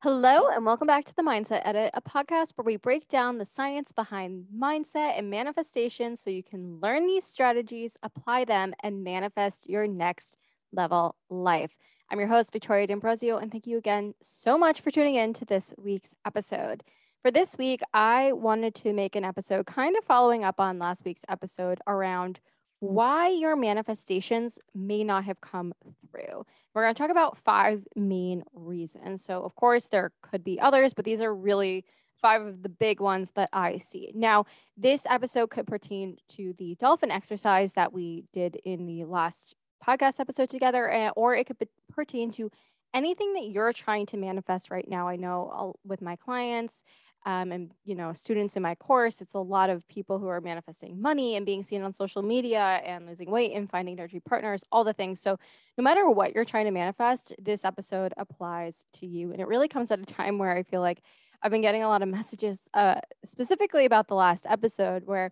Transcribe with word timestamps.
Hello, 0.00 0.46
and 0.46 0.64
welcome 0.64 0.86
back 0.86 1.04
to 1.06 1.16
the 1.16 1.24
Mindset 1.24 1.62
Edit, 1.64 1.90
a 1.92 2.00
podcast 2.00 2.52
where 2.54 2.64
we 2.64 2.76
break 2.76 3.08
down 3.08 3.38
the 3.38 3.44
science 3.44 3.90
behind 3.90 4.46
mindset 4.56 5.18
and 5.18 5.28
manifestation 5.28 6.14
so 6.14 6.30
you 6.30 6.44
can 6.44 6.78
learn 6.80 7.08
these 7.08 7.24
strategies, 7.24 7.96
apply 8.04 8.44
them, 8.44 8.74
and 8.84 9.02
manifest 9.02 9.68
your 9.68 9.88
next 9.88 10.36
level 10.72 11.16
life. 11.30 11.72
I'm 12.12 12.20
your 12.20 12.28
host, 12.28 12.52
Victoria 12.52 12.86
D'Ambrosio, 12.86 13.38
and 13.38 13.50
thank 13.50 13.66
you 13.66 13.76
again 13.76 14.14
so 14.22 14.56
much 14.56 14.82
for 14.82 14.92
tuning 14.92 15.16
in 15.16 15.34
to 15.34 15.44
this 15.44 15.74
week's 15.76 16.14
episode. 16.24 16.84
For 17.22 17.32
this 17.32 17.58
week, 17.58 17.80
I 17.92 18.30
wanted 18.34 18.76
to 18.76 18.92
make 18.92 19.16
an 19.16 19.24
episode 19.24 19.66
kind 19.66 19.96
of 19.96 20.04
following 20.04 20.44
up 20.44 20.60
on 20.60 20.78
last 20.78 21.04
week's 21.04 21.24
episode 21.28 21.80
around 21.88 22.38
why 22.78 23.30
your 23.30 23.56
manifestations 23.56 24.60
may 24.76 25.02
not 25.02 25.24
have 25.24 25.40
come 25.40 25.72
through. 26.08 26.46
We're 26.78 26.84
going 26.84 26.94
to 26.94 27.02
talk 27.02 27.10
about 27.10 27.38
five 27.38 27.84
main 27.96 28.44
reasons. 28.54 29.24
So, 29.24 29.42
of 29.42 29.56
course, 29.56 29.86
there 29.86 30.12
could 30.22 30.44
be 30.44 30.60
others, 30.60 30.94
but 30.94 31.04
these 31.04 31.20
are 31.20 31.34
really 31.34 31.84
five 32.22 32.40
of 32.40 32.62
the 32.62 32.68
big 32.68 33.00
ones 33.00 33.32
that 33.34 33.48
I 33.52 33.78
see. 33.78 34.12
Now, 34.14 34.46
this 34.76 35.02
episode 35.10 35.50
could 35.50 35.66
pertain 35.66 36.18
to 36.36 36.54
the 36.56 36.76
dolphin 36.76 37.10
exercise 37.10 37.72
that 37.72 37.92
we 37.92 38.26
did 38.32 38.60
in 38.64 38.86
the 38.86 39.06
last 39.06 39.56
podcast 39.84 40.20
episode 40.20 40.50
together, 40.50 40.88
eh, 40.88 41.10
or 41.16 41.34
it 41.34 41.48
could 41.48 41.56
pertain 41.90 42.30
to 42.32 42.48
anything 42.94 43.34
that 43.34 43.48
you're 43.48 43.72
trying 43.72 44.06
to 44.06 44.16
manifest 44.16 44.70
right 44.70 44.88
now. 44.88 45.08
I 45.08 45.16
know 45.16 45.74
with 45.84 46.00
my 46.00 46.14
clients, 46.14 46.84
um, 47.26 47.52
and 47.52 47.70
you 47.84 47.94
know 47.94 48.12
students 48.12 48.56
in 48.56 48.62
my 48.62 48.74
course 48.74 49.20
it's 49.20 49.34
a 49.34 49.38
lot 49.38 49.70
of 49.70 49.86
people 49.88 50.18
who 50.18 50.28
are 50.28 50.40
manifesting 50.40 51.00
money 51.00 51.36
and 51.36 51.44
being 51.44 51.62
seen 51.62 51.82
on 51.82 51.92
social 51.92 52.22
media 52.22 52.80
and 52.84 53.06
losing 53.06 53.30
weight 53.30 53.52
and 53.52 53.70
finding 53.70 53.96
their 53.96 54.06
dream 54.06 54.22
partners 54.26 54.64
all 54.70 54.84
the 54.84 54.92
things. 54.92 55.20
So 55.20 55.38
no 55.76 55.84
matter 55.84 56.08
what 56.08 56.34
you're 56.34 56.44
trying 56.44 56.66
to 56.66 56.70
manifest 56.70 57.32
this 57.40 57.64
episode 57.64 58.14
applies 58.16 58.84
to 58.94 59.06
you. 59.06 59.32
And 59.32 59.40
it 59.40 59.48
really 59.48 59.68
comes 59.68 59.90
at 59.90 60.00
a 60.00 60.06
time 60.06 60.38
where 60.38 60.56
i 60.56 60.62
feel 60.62 60.80
like 60.80 61.02
i've 61.42 61.50
been 61.50 61.62
getting 61.62 61.82
a 61.82 61.88
lot 61.88 62.02
of 62.02 62.08
messages 62.18 62.58
uh, 62.74 63.00
specifically 63.24 63.84
about 63.84 64.08
the 64.08 64.14
last 64.14 64.46
episode 64.48 65.04
where 65.06 65.30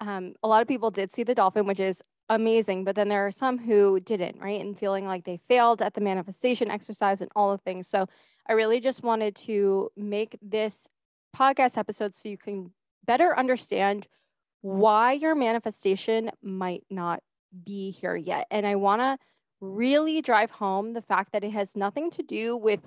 um, 0.00 0.34
a 0.42 0.48
lot 0.48 0.62
of 0.62 0.68
people 0.68 0.90
did 0.90 1.12
see 1.12 1.22
the 1.22 1.34
dolphin 1.34 1.66
which 1.66 1.80
is 1.80 2.02
amazing 2.28 2.84
but 2.84 2.96
then 2.96 3.08
there 3.08 3.26
are 3.26 3.32
some 3.32 3.58
who 3.58 4.00
didn't 4.00 4.40
right 4.40 4.60
and 4.60 4.78
feeling 4.78 5.06
like 5.06 5.24
they 5.24 5.40
failed 5.48 5.82
at 5.82 5.94
the 5.94 6.00
manifestation 6.00 6.70
exercise 6.70 7.20
and 7.20 7.30
all 7.36 7.52
the 7.52 7.58
things. 7.58 7.88
So 7.88 8.06
I 8.48 8.54
really 8.54 8.80
just 8.80 9.02
wanted 9.02 9.36
to 9.36 9.90
make 9.96 10.36
this 10.42 10.88
podcast 11.36 11.76
episodes 11.78 12.18
so 12.22 12.28
you 12.28 12.38
can 12.38 12.72
better 13.04 13.36
understand 13.36 14.06
why 14.60 15.12
your 15.12 15.34
manifestation 15.34 16.30
might 16.42 16.84
not 16.88 17.20
be 17.64 17.90
here 17.90 18.16
yet. 18.16 18.46
And 18.50 18.66
I 18.66 18.76
want 18.76 19.00
to 19.00 19.18
really 19.60 20.22
drive 20.22 20.50
home 20.50 20.92
the 20.92 21.02
fact 21.02 21.32
that 21.32 21.44
it 21.44 21.52
has 21.52 21.76
nothing 21.76 22.10
to 22.12 22.22
do 22.22 22.56
with 22.56 22.80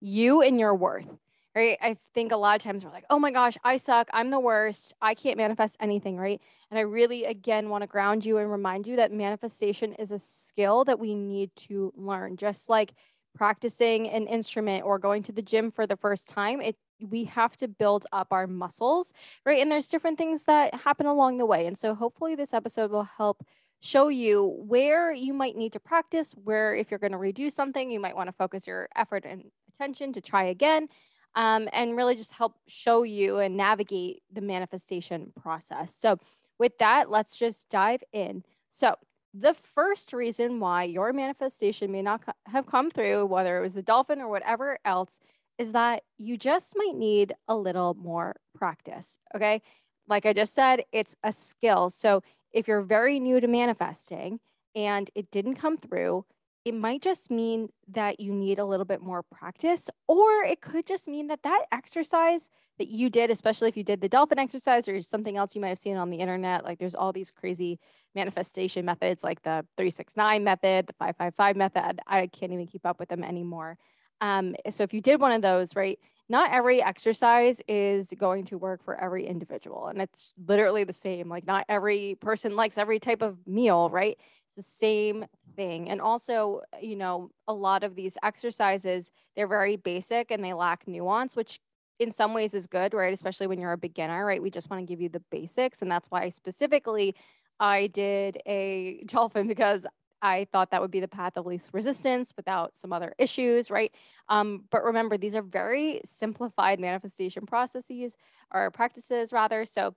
you 0.00 0.42
and 0.42 0.58
your 0.58 0.74
worth. 0.74 1.08
Right. 1.54 1.78
I 1.80 1.96
think 2.14 2.30
a 2.30 2.36
lot 2.36 2.54
of 2.54 2.62
times 2.62 2.84
we're 2.84 2.92
like, 2.92 3.06
oh 3.10 3.18
my 3.18 3.32
gosh, 3.32 3.56
I 3.64 3.78
suck. 3.78 4.08
I'm 4.12 4.30
the 4.30 4.38
worst. 4.38 4.94
I 5.02 5.14
can't 5.14 5.36
manifest 5.36 5.76
anything. 5.80 6.16
Right. 6.16 6.40
And 6.70 6.78
I 6.78 6.82
really, 6.82 7.24
again, 7.24 7.68
want 7.68 7.82
to 7.82 7.88
ground 7.88 8.24
you 8.24 8.38
and 8.38 8.48
remind 8.48 8.86
you 8.86 8.96
that 8.96 9.10
manifestation 9.10 9.94
is 9.94 10.12
a 10.12 10.20
skill 10.20 10.84
that 10.84 11.00
we 11.00 11.14
need 11.16 11.50
to 11.68 11.92
learn. 11.96 12.36
Just 12.36 12.68
like 12.68 12.92
practicing 13.34 14.08
an 14.08 14.28
instrument 14.28 14.84
or 14.84 15.00
going 15.00 15.24
to 15.24 15.32
the 15.32 15.42
gym 15.42 15.72
for 15.72 15.84
the 15.84 15.96
first 15.96 16.28
time, 16.28 16.60
it 16.60 16.76
we 17.00 17.24
have 17.24 17.56
to 17.56 17.68
build 17.68 18.06
up 18.12 18.28
our 18.30 18.46
muscles, 18.46 19.12
right? 19.44 19.60
And 19.60 19.70
there's 19.70 19.88
different 19.88 20.18
things 20.18 20.44
that 20.44 20.74
happen 20.74 21.06
along 21.06 21.38
the 21.38 21.46
way. 21.46 21.66
And 21.66 21.78
so 21.78 21.94
hopefully 21.94 22.34
this 22.34 22.54
episode 22.54 22.90
will 22.90 23.08
help 23.16 23.44
show 23.80 24.08
you 24.08 24.56
where 24.66 25.12
you 25.12 25.32
might 25.32 25.56
need 25.56 25.72
to 25.72 25.80
practice, 25.80 26.32
where 26.32 26.74
if 26.74 26.90
you're 26.90 26.98
going 26.98 27.12
to 27.12 27.18
redo 27.18 27.50
something, 27.50 27.90
you 27.90 28.00
might 28.00 28.16
want 28.16 28.28
to 28.28 28.32
focus 28.32 28.66
your 28.66 28.88
effort 28.96 29.24
and 29.24 29.44
attention 29.74 30.12
to 30.14 30.20
try 30.20 30.44
again. 30.44 30.88
Um, 31.34 31.68
and 31.72 31.96
really 31.96 32.16
just 32.16 32.32
help 32.32 32.54
show 32.66 33.02
you 33.02 33.38
and 33.38 33.56
navigate 33.56 34.22
the 34.32 34.40
manifestation 34.40 35.30
process. 35.40 35.94
So, 35.94 36.18
with 36.58 36.76
that, 36.78 37.10
let's 37.10 37.36
just 37.36 37.68
dive 37.68 38.02
in. 38.12 38.42
So, 38.72 38.96
the 39.34 39.54
first 39.74 40.12
reason 40.12 40.58
why 40.58 40.84
your 40.84 41.12
manifestation 41.12 41.92
may 41.92 42.02
not 42.02 42.24
co- 42.24 42.32
have 42.46 42.66
come 42.66 42.90
through, 42.90 43.26
whether 43.26 43.58
it 43.58 43.60
was 43.60 43.74
the 43.74 43.82
dolphin 43.82 44.20
or 44.20 44.28
whatever 44.28 44.78
else, 44.84 45.20
is 45.58 45.72
that 45.72 46.02
you 46.16 46.36
just 46.36 46.74
might 46.76 46.94
need 46.94 47.34
a 47.48 47.56
little 47.56 47.94
more 47.94 48.36
practice. 48.54 49.18
Okay. 49.34 49.62
Like 50.06 50.24
I 50.24 50.32
just 50.32 50.54
said, 50.54 50.84
it's 50.92 51.14
a 51.22 51.32
skill. 51.32 51.90
So 51.90 52.22
if 52.52 52.66
you're 52.66 52.82
very 52.82 53.20
new 53.20 53.40
to 53.40 53.46
manifesting 53.46 54.40
and 54.74 55.10
it 55.14 55.30
didn't 55.30 55.56
come 55.56 55.76
through, 55.76 56.24
it 56.64 56.74
might 56.74 57.02
just 57.02 57.30
mean 57.30 57.68
that 57.88 58.20
you 58.20 58.32
need 58.32 58.58
a 58.58 58.64
little 58.64 58.84
bit 58.84 59.00
more 59.00 59.22
practice, 59.22 59.88
or 60.06 60.44
it 60.44 60.60
could 60.60 60.86
just 60.86 61.08
mean 61.08 61.28
that 61.28 61.42
that 61.42 61.64
exercise 61.72 62.48
that 62.78 62.88
you 62.88 63.10
did, 63.10 63.30
especially 63.30 63.68
if 63.68 63.76
you 63.76 63.84
did 63.84 64.00
the 64.00 64.08
dolphin 64.08 64.38
exercise 64.38 64.86
or 64.86 65.02
something 65.02 65.36
else 65.36 65.54
you 65.54 65.60
might 65.60 65.68
have 65.68 65.78
seen 65.78 65.96
on 65.96 66.10
the 66.10 66.18
internet, 66.18 66.64
like 66.64 66.78
there's 66.78 66.94
all 66.94 67.12
these 67.12 67.30
crazy 67.30 67.78
manifestation 68.14 68.84
methods 68.84 69.24
like 69.24 69.42
the 69.42 69.64
369 69.76 70.44
method, 70.44 70.86
the 70.86 70.92
555 70.94 71.56
method. 71.56 72.00
I 72.06 72.26
can't 72.26 72.52
even 72.52 72.66
keep 72.66 72.86
up 72.86 73.00
with 73.00 73.08
them 73.08 73.24
anymore. 73.24 73.78
Um, 74.20 74.54
so 74.70 74.82
if 74.82 74.92
you 74.92 75.00
did 75.00 75.20
one 75.20 75.32
of 75.32 75.42
those, 75.42 75.76
right, 75.76 75.98
not 76.28 76.52
every 76.52 76.82
exercise 76.82 77.60
is 77.68 78.12
going 78.18 78.44
to 78.46 78.58
work 78.58 78.84
for 78.84 79.00
every 79.00 79.26
individual. 79.26 79.86
And 79.86 80.00
it's 80.02 80.30
literally 80.46 80.84
the 80.84 80.92
same. 80.92 81.28
Like 81.28 81.46
not 81.46 81.64
every 81.68 82.16
person 82.20 82.54
likes 82.56 82.76
every 82.76 83.00
type 83.00 83.22
of 83.22 83.38
meal, 83.46 83.88
right? 83.90 84.18
It's 84.48 84.56
the 84.56 84.78
same 84.78 85.24
thing. 85.56 85.88
And 85.88 86.00
also, 86.00 86.62
you 86.82 86.96
know, 86.96 87.30
a 87.46 87.52
lot 87.54 87.82
of 87.82 87.94
these 87.94 88.18
exercises, 88.22 89.10
they're 89.36 89.46
very 89.46 89.76
basic 89.76 90.30
and 90.30 90.44
they 90.44 90.52
lack 90.52 90.86
nuance, 90.86 91.34
which 91.34 91.60
in 91.98 92.10
some 92.12 92.34
ways 92.34 92.54
is 92.54 92.66
good, 92.66 92.94
right? 92.94 93.12
Especially 93.12 93.46
when 93.46 93.58
you're 93.60 93.72
a 93.72 93.78
beginner, 93.78 94.24
right? 94.24 94.42
We 94.42 94.50
just 94.50 94.70
want 94.70 94.82
to 94.82 94.86
give 94.86 95.00
you 95.00 95.08
the 95.08 95.22
basics. 95.30 95.82
And 95.82 95.90
that's 95.90 96.10
why 96.10 96.28
specifically 96.28 97.14
I 97.58 97.88
did 97.88 98.40
a 98.46 99.02
dolphin 99.06 99.48
because 99.48 99.86
I 100.20 100.46
thought 100.52 100.70
that 100.70 100.80
would 100.80 100.90
be 100.90 101.00
the 101.00 101.08
path 101.08 101.36
of 101.36 101.46
least 101.46 101.70
resistance 101.72 102.32
without 102.36 102.72
some 102.76 102.92
other 102.92 103.14
issues, 103.18 103.70
right? 103.70 103.92
Um, 104.28 104.64
but 104.70 104.84
remember, 104.84 105.16
these 105.16 105.36
are 105.36 105.42
very 105.42 106.00
simplified 106.04 106.80
manifestation 106.80 107.46
processes 107.46 108.16
or 108.52 108.70
practices, 108.70 109.32
rather. 109.32 109.64
So 109.64 109.94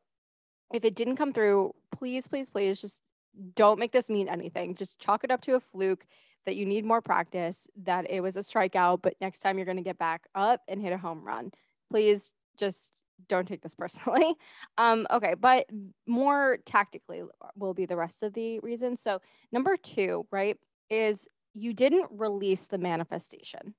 if 0.73 0.85
it 0.85 0.95
didn't 0.95 1.17
come 1.17 1.33
through, 1.33 1.73
please, 1.91 2.27
please, 2.27 2.49
please 2.49 2.79
just 2.81 3.01
don't 3.55 3.79
make 3.79 3.91
this 3.91 4.09
mean 4.09 4.29
anything. 4.29 4.75
Just 4.75 4.99
chalk 4.99 5.23
it 5.23 5.31
up 5.31 5.41
to 5.41 5.55
a 5.55 5.59
fluke 5.59 6.05
that 6.45 6.55
you 6.55 6.65
need 6.65 6.85
more 6.85 7.01
practice, 7.01 7.67
that 7.83 8.09
it 8.09 8.21
was 8.21 8.35
a 8.35 8.39
strikeout, 8.39 9.01
but 9.01 9.15
next 9.21 9.39
time 9.39 9.57
you're 9.57 9.65
going 9.65 9.77
to 9.77 9.83
get 9.83 9.97
back 9.97 10.27
up 10.33 10.61
and 10.67 10.81
hit 10.81 10.93
a 10.93 10.97
home 10.97 11.23
run. 11.23 11.51
Please 11.89 12.31
just 12.57 12.91
don't 13.27 13.47
take 13.47 13.61
this 13.61 13.75
personally. 13.77 14.33
Um, 14.77 15.07
okay, 15.11 15.35
but 15.39 15.67
more 16.07 16.57
tactically 16.65 17.23
will 17.55 17.73
be 17.73 17.85
the 17.85 17.97
rest 17.97 18.23
of 18.23 18.33
the 18.33 18.59
reasons. 18.59 19.01
So, 19.01 19.21
number 19.51 19.77
two, 19.77 20.25
right, 20.31 20.57
is 20.89 21.27
you 21.53 21.73
didn't 21.73 22.07
release 22.11 22.65
the 22.67 22.77
manifestation. 22.77 23.75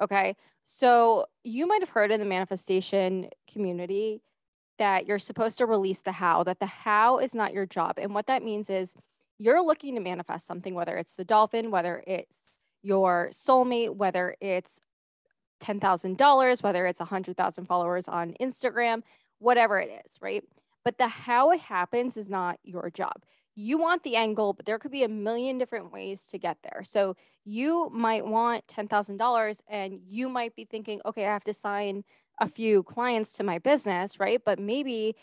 Okay, 0.00 0.36
so 0.64 1.26
you 1.44 1.66
might 1.66 1.82
have 1.82 1.90
heard 1.90 2.10
in 2.10 2.20
the 2.20 2.26
manifestation 2.26 3.28
community 3.52 4.22
that 4.78 5.06
you're 5.06 5.18
supposed 5.18 5.58
to 5.58 5.66
release 5.66 6.00
the 6.00 6.12
how, 6.12 6.42
that 6.44 6.58
the 6.58 6.66
how 6.66 7.18
is 7.18 7.34
not 7.34 7.52
your 7.52 7.66
job. 7.66 7.98
And 7.98 8.14
what 8.14 8.26
that 8.26 8.42
means 8.42 8.70
is 8.70 8.94
you're 9.38 9.64
looking 9.64 9.94
to 9.94 10.00
manifest 10.00 10.46
something, 10.46 10.74
whether 10.74 10.96
it's 10.96 11.14
the 11.14 11.24
dolphin, 11.24 11.70
whether 11.70 12.02
it's 12.06 12.36
your 12.82 13.30
soulmate, 13.32 13.94
whether 13.94 14.34
it's 14.40 14.80
$10,000, 15.62 16.62
whether 16.62 16.86
it's 16.86 17.00
100,000 17.00 17.66
followers 17.66 18.08
on 18.08 18.34
Instagram, 18.40 19.02
whatever 19.38 19.78
it 19.80 20.02
is, 20.04 20.18
right? 20.20 20.42
But 20.84 20.98
the 20.98 21.08
how 21.08 21.52
it 21.52 21.60
happens 21.60 22.16
is 22.16 22.28
not 22.28 22.58
your 22.64 22.90
job. 22.90 23.24
You 23.54 23.78
want 23.78 24.02
the 24.02 24.16
end 24.16 24.36
goal, 24.36 24.54
but 24.54 24.66
there 24.66 24.78
could 24.78 24.90
be 24.90 25.04
a 25.04 25.08
million 25.08 25.58
different 25.58 25.92
ways 25.92 26.26
to 26.30 26.38
get 26.38 26.58
there. 26.62 26.82
So 26.84 27.16
you 27.44 27.90
might 27.92 28.26
want 28.26 28.66
$10,000 28.66 29.60
and 29.68 30.00
you 30.08 30.28
might 30.28 30.56
be 30.56 30.64
thinking, 30.64 31.00
okay, 31.04 31.26
I 31.26 31.32
have 31.32 31.44
to 31.44 31.54
sign 31.54 32.04
a 32.40 32.48
few 32.48 32.82
clients 32.82 33.34
to 33.34 33.44
my 33.44 33.58
business, 33.58 34.18
right? 34.18 34.40
But 34.44 34.58
maybe 34.58 35.14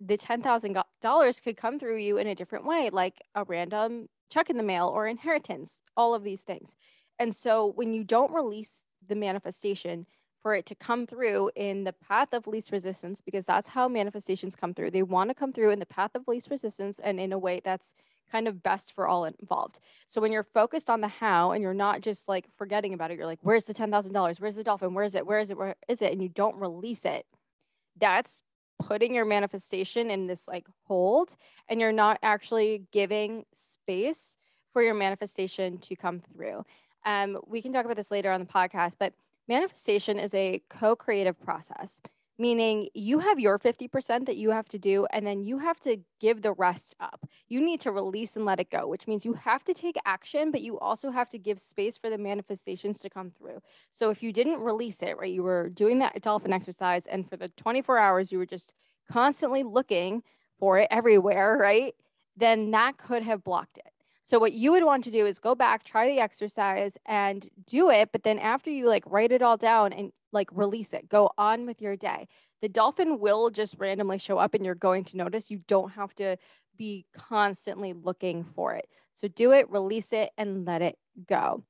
the 0.00 0.16
$10,000 0.16 1.42
could 1.42 1.56
come 1.56 1.78
through 1.78 1.98
you 1.98 2.18
in 2.18 2.26
a 2.28 2.34
different 2.34 2.64
way, 2.66 2.90
like 2.90 3.20
a 3.34 3.44
random 3.44 4.08
check 4.30 4.48
in 4.48 4.56
the 4.56 4.62
mail 4.62 4.86
or 4.88 5.06
inheritance, 5.06 5.80
all 5.96 6.14
of 6.14 6.22
these 6.22 6.42
things. 6.42 6.74
And 7.18 7.34
so 7.34 7.72
when 7.74 7.92
you 7.92 8.04
don't 8.04 8.32
release 8.32 8.84
the 9.08 9.14
manifestation 9.14 10.06
for 10.42 10.54
it 10.54 10.66
to 10.66 10.74
come 10.74 11.06
through 11.06 11.50
in 11.54 11.84
the 11.84 11.92
path 11.92 12.32
of 12.32 12.46
least 12.46 12.72
resistance 12.72 13.20
because 13.20 13.46
that's 13.46 13.68
how 13.68 13.86
manifestations 13.86 14.56
come 14.56 14.74
through. 14.74 14.90
They 14.90 15.04
want 15.04 15.30
to 15.30 15.34
come 15.34 15.52
through 15.52 15.70
in 15.70 15.78
the 15.78 15.86
path 15.86 16.10
of 16.14 16.26
least 16.26 16.50
resistance 16.50 16.98
and 17.02 17.20
in 17.20 17.32
a 17.32 17.38
way 17.38 17.60
that's 17.64 17.94
kind 18.30 18.48
of 18.48 18.62
best 18.62 18.92
for 18.94 19.06
all 19.06 19.24
involved. 19.24 19.78
So 20.08 20.20
when 20.20 20.32
you're 20.32 20.42
focused 20.42 20.90
on 20.90 21.00
the 21.00 21.08
how 21.08 21.52
and 21.52 21.62
you're 21.62 21.74
not 21.74 22.00
just 22.00 22.28
like 22.28 22.46
forgetting 22.56 22.94
about 22.94 23.10
it, 23.10 23.18
you're 23.18 23.26
like, 23.26 23.38
where's 23.42 23.64
the 23.64 23.74
$10,000? 23.74 24.40
Where's 24.40 24.54
the 24.56 24.64
dolphin? 24.64 24.94
Where 24.94 25.04
is 25.04 25.14
it? 25.14 25.26
Where 25.26 25.38
is 25.38 25.50
it? 25.50 25.56
Where 25.56 25.76
is 25.86 26.02
it? 26.02 26.12
And 26.12 26.22
you 26.22 26.28
don't 26.28 26.56
release 26.56 27.04
it. 27.04 27.26
That's 28.00 28.42
putting 28.80 29.14
your 29.14 29.26
manifestation 29.26 30.10
in 30.10 30.26
this 30.26 30.48
like 30.48 30.66
hold 30.86 31.36
and 31.68 31.80
you're 31.80 31.92
not 31.92 32.18
actually 32.22 32.84
giving 32.90 33.44
space 33.54 34.36
for 34.72 34.82
your 34.82 34.94
manifestation 34.94 35.78
to 35.78 35.94
come 35.94 36.20
through. 36.20 36.64
Um, 37.04 37.38
we 37.46 37.62
can 37.62 37.72
talk 37.72 37.84
about 37.84 37.96
this 37.96 38.10
later 38.10 38.30
on 38.30 38.40
the 38.40 38.46
podcast, 38.46 38.94
but 38.98 39.12
manifestation 39.48 40.18
is 40.18 40.34
a 40.34 40.62
co 40.68 40.94
creative 40.96 41.40
process, 41.40 42.00
meaning 42.38 42.88
you 42.94 43.18
have 43.18 43.38
your 43.38 43.58
50% 43.58 44.26
that 44.26 44.36
you 44.36 44.50
have 44.50 44.68
to 44.68 44.78
do, 44.78 45.06
and 45.12 45.26
then 45.26 45.42
you 45.42 45.58
have 45.58 45.80
to 45.80 45.98
give 46.20 46.42
the 46.42 46.52
rest 46.52 46.94
up. 47.00 47.28
You 47.48 47.60
need 47.60 47.80
to 47.82 47.90
release 47.90 48.36
and 48.36 48.44
let 48.44 48.60
it 48.60 48.70
go, 48.70 48.86
which 48.86 49.06
means 49.06 49.24
you 49.24 49.34
have 49.34 49.64
to 49.64 49.74
take 49.74 49.96
action, 50.04 50.50
but 50.50 50.62
you 50.62 50.78
also 50.78 51.10
have 51.10 51.28
to 51.30 51.38
give 51.38 51.60
space 51.60 51.98
for 51.98 52.10
the 52.10 52.18
manifestations 52.18 53.00
to 53.00 53.10
come 53.10 53.30
through. 53.30 53.60
So 53.92 54.10
if 54.10 54.22
you 54.22 54.32
didn't 54.32 54.60
release 54.60 55.02
it, 55.02 55.16
right, 55.18 55.32
you 55.32 55.42
were 55.42 55.68
doing 55.68 55.98
that 55.98 56.20
dolphin 56.22 56.52
exercise, 56.52 57.06
and 57.06 57.28
for 57.28 57.36
the 57.36 57.48
24 57.48 57.98
hours, 57.98 58.32
you 58.32 58.38
were 58.38 58.46
just 58.46 58.72
constantly 59.10 59.62
looking 59.62 60.22
for 60.58 60.78
it 60.78 60.88
everywhere, 60.90 61.58
right? 61.60 61.94
Then 62.36 62.70
that 62.70 62.96
could 62.96 63.22
have 63.22 63.44
blocked 63.44 63.78
it. 63.78 63.91
So 64.24 64.38
what 64.38 64.52
you 64.52 64.70
would 64.72 64.84
want 64.84 65.04
to 65.04 65.10
do 65.10 65.26
is 65.26 65.38
go 65.38 65.54
back, 65.54 65.84
try 65.84 66.08
the 66.08 66.20
exercise 66.20 66.96
and 67.06 67.48
do 67.66 67.90
it, 67.90 68.10
but 68.12 68.22
then 68.22 68.38
after 68.38 68.70
you 68.70 68.86
like 68.86 69.04
write 69.06 69.32
it 69.32 69.42
all 69.42 69.56
down 69.56 69.92
and 69.92 70.12
like 70.32 70.48
release 70.52 70.92
it, 70.92 71.08
go 71.08 71.30
on 71.36 71.66
with 71.66 71.82
your 71.82 71.96
day. 71.96 72.28
The 72.60 72.68
dolphin 72.68 73.18
will 73.18 73.50
just 73.50 73.74
randomly 73.78 74.18
show 74.18 74.38
up 74.38 74.54
and 74.54 74.64
you're 74.64 74.76
going 74.76 75.04
to 75.06 75.16
notice 75.16 75.50
you 75.50 75.62
don't 75.66 75.90
have 75.90 76.14
to 76.16 76.36
be 76.78 77.04
constantly 77.16 77.92
looking 77.92 78.44
for 78.54 78.74
it. 78.74 78.86
So 79.12 79.26
do 79.28 79.52
it, 79.52 79.70
release 79.70 80.12
it 80.12 80.30
and 80.38 80.64
let 80.64 80.82
it 80.82 80.96
go. 81.28 81.64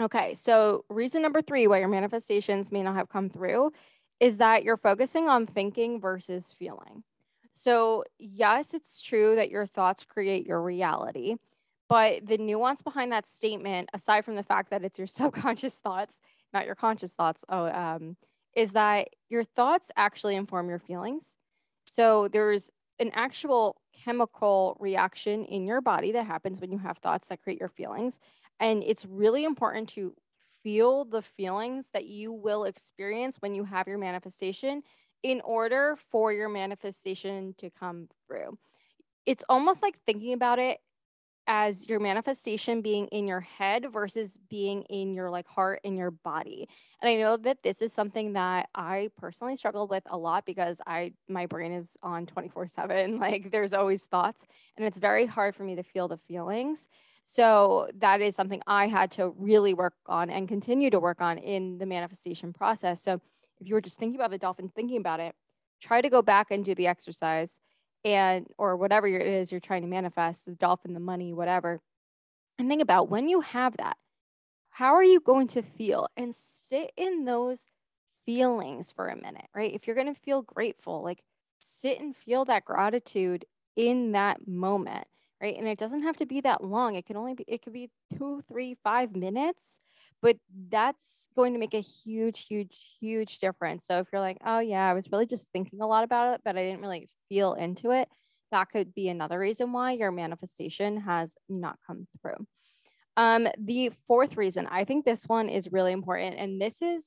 Okay, 0.00 0.34
so 0.34 0.84
reason 0.88 1.22
number 1.22 1.42
3 1.42 1.66
why 1.66 1.78
your 1.78 1.88
manifestations 1.88 2.72
may 2.72 2.82
not 2.82 2.96
have 2.96 3.08
come 3.08 3.28
through 3.28 3.72
is 4.20 4.38
that 4.38 4.62
you're 4.62 4.76
focusing 4.76 5.28
on 5.28 5.46
thinking 5.46 6.00
versus 6.00 6.54
feeling. 6.58 7.02
So, 7.52 8.04
yes, 8.18 8.74
it's 8.74 9.00
true 9.00 9.36
that 9.36 9.50
your 9.50 9.66
thoughts 9.66 10.04
create 10.04 10.46
your 10.46 10.60
reality, 10.60 11.36
but 11.88 12.26
the 12.26 12.38
nuance 12.38 12.82
behind 12.82 13.12
that 13.12 13.26
statement, 13.26 13.88
aside 13.92 14.24
from 14.24 14.36
the 14.36 14.42
fact 14.42 14.70
that 14.70 14.84
it's 14.84 14.98
your 14.98 15.06
subconscious 15.06 15.74
thoughts, 15.74 16.18
not 16.52 16.66
your 16.66 16.74
conscious 16.74 17.12
thoughts, 17.12 17.44
oh, 17.48 17.66
um, 17.66 18.16
is 18.54 18.70
that 18.72 19.08
your 19.28 19.44
thoughts 19.44 19.90
actually 19.96 20.36
inform 20.36 20.68
your 20.68 20.78
feelings. 20.78 21.24
So 21.84 22.28
there's 22.28 22.70
an 23.00 23.10
actual 23.14 23.76
chemical 24.04 24.76
reaction 24.78 25.44
in 25.44 25.66
your 25.66 25.80
body 25.80 26.12
that 26.12 26.26
happens 26.26 26.60
when 26.60 26.70
you 26.70 26.78
have 26.78 26.98
thoughts 26.98 27.28
that 27.28 27.42
create 27.42 27.58
your 27.58 27.68
feelings. 27.68 28.18
And 28.60 28.82
it's 28.84 29.04
really 29.04 29.44
important 29.44 29.88
to 29.90 30.14
feel 30.62 31.04
the 31.04 31.22
feelings 31.22 31.86
that 31.92 32.06
you 32.06 32.32
will 32.32 32.64
experience 32.64 33.36
when 33.40 33.54
you 33.54 33.64
have 33.64 33.86
your 33.86 33.98
manifestation 33.98 34.82
in 35.22 35.40
order 35.40 35.96
for 36.10 36.32
your 36.32 36.48
manifestation 36.48 37.54
to 37.58 37.70
come 37.70 38.08
through. 38.26 38.58
It's 39.26 39.44
almost 39.48 39.82
like 39.82 39.98
thinking 40.06 40.32
about 40.32 40.58
it 40.58 40.78
as 41.46 41.88
your 41.88 42.00
manifestation 42.00 42.80
being 42.80 43.06
in 43.08 43.26
your 43.26 43.40
head 43.40 43.86
versus 43.92 44.38
being 44.48 44.82
in 44.82 45.14
your 45.14 45.30
like 45.30 45.46
heart 45.46 45.80
and 45.84 45.96
your 45.96 46.10
body. 46.10 46.68
And 47.02 47.08
I 47.08 47.16
know 47.16 47.36
that 47.38 47.62
this 47.62 47.82
is 47.82 47.92
something 47.92 48.32
that 48.32 48.68
I 48.74 49.10
personally 49.18 49.56
struggled 49.56 49.90
with 49.90 50.04
a 50.06 50.16
lot 50.16 50.46
because 50.46 50.78
I 50.86 51.12
my 51.28 51.46
brain 51.46 51.72
is 51.72 51.96
on 52.02 52.26
24/7 52.26 53.18
like 53.20 53.50
there's 53.50 53.72
always 53.72 54.04
thoughts 54.04 54.42
and 54.76 54.86
it's 54.86 54.98
very 54.98 55.26
hard 55.26 55.54
for 55.54 55.64
me 55.64 55.74
to 55.76 55.82
feel 55.82 56.08
the 56.08 56.18
feelings. 56.28 56.88
So 57.24 57.88
that 57.98 58.20
is 58.20 58.36
something 58.36 58.62
I 58.66 58.86
had 58.86 59.10
to 59.12 59.34
really 59.38 59.74
work 59.74 59.94
on 60.06 60.30
and 60.30 60.46
continue 60.46 60.90
to 60.90 61.00
work 61.00 61.20
on 61.20 61.38
in 61.38 61.78
the 61.78 61.86
manifestation 61.86 62.52
process. 62.52 63.02
So 63.02 63.20
if 63.60 63.68
you 63.68 63.74
were 63.74 63.80
just 63.80 63.98
thinking 63.98 64.16
about 64.16 64.30
the 64.30 64.38
dolphin 64.38 64.70
thinking 64.74 64.98
about 64.98 65.20
it, 65.20 65.34
try 65.80 66.00
to 66.00 66.10
go 66.10 66.22
back 66.22 66.50
and 66.50 66.64
do 66.64 66.74
the 66.74 66.86
exercise 66.86 67.50
and 68.04 68.46
or 68.58 68.76
whatever 68.76 69.06
it 69.06 69.26
is 69.26 69.50
you're 69.50 69.60
trying 69.60 69.82
to 69.82 69.88
manifest 69.88 70.44
the 70.44 70.52
dolphin 70.52 70.94
the 70.94 71.00
money 71.00 71.32
whatever 71.32 71.80
and 72.58 72.68
think 72.68 72.82
about 72.82 73.08
when 73.08 73.28
you 73.28 73.40
have 73.40 73.76
that 73.76 73.96
how 74.74 74.94
are 74.94 75.04
you 75.04 75.20
going 75.20 75.46
to 75.46 75.62
feel? 75.62 76.08
And 76.16 76.34
sit 76.34 76.90
in 76.96 77.24
those 77.26 77.60
feelings 78.26 78.90
for 78.90 79.08
a 79.08 79.16
minute 79.16 79.46
right? 79.54 79.72
If 79.72 79.86
you're 79.86 79.96
going 79.96 80.12
to 80.12 80.20
feel 80.20 80.42
grateful 80.42 81.02
like 81.02 81.22
sit 81.60 82.00
and 82.00 82.16
feel 82.16 82.44
that 82.46 82.64
gratitude 82.64 83.44
in 83.76 84.12
that 84.12 84.46
moment 84.48 85.06
right? 85.40 85.56
And 85.56 85.68
it 85.68 85.78
doesn't 85.78 86.02
have 86.02 86.16
to 86.16 86.26
be 86.26 86.40
that 86.40 86.64
long. 86.64 86.94
It 86.94 87.06
can 87.06 87.16
only 87.16 87.34
be 87.34 87.44
it 87.46 87.62
could 87.62 87.72
be 87.72 87.90
two 88.16 88.42
three 88.48 88.76
five 88.82 89.14
minutes 89.14 89.78
but 90.24 90.38
that's 90.70 91.28
going 91.36 91.52
to 91.52 91.58
make 91.58 91.74
a 91.74 91.80
huge 91.80 92.46
huge 92.48 92.74
huge 92.98 93.38
difference. 93.40 93.86
So 93.86 93.98
if 93.98 94.08
you're 94.10 94.22
like 94.22 94.38
oh 94.44 94.58
yeah 94.58 94.88
i 94.90 94.94
was 94.94 95.12
really 95.12 95.26
just 95.26 95.44
thinking 95.52 95.80
a 95.80 95.86
lot 95.86 96.02
about 96.02 96.34
it 96.34 96.40
but 96.44 96.56
i 96.56 96.64
didn't 96.64 96.80
really 96.80 97.08
feel 97.28 97.52
into 97.52 97.90
it 97.90 98.08
that 98.50 98.70
could 98.70 98.94
be 98.94 99.08
another 99.08 99.38
reason 99.38 99.72
why 99.72 99.92
your 99.92 100.12
manifestation 100.12 101.00
has 101.00 101.34
not 101.48 101.76
come 101.86 102.06
through. 102.22 102.46
Um 103.16 103.48
the 103.58 103.92
fourth 104.08 104.36
reason 104.36 104.66
i 104.70 104.84
think 104.84 105.04
this 105.04 105.24
one 105.26 105.48
is 105.48 105.70
really 105.70 105.92
important 105.92 106.36
and 106.38 106.60
this 106.60 106.80
is 106.80 107.04